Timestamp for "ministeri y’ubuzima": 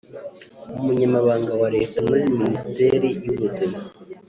2.39-3.77